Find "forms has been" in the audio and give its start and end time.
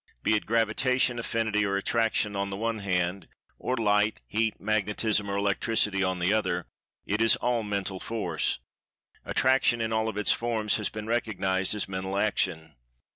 10.31-11.05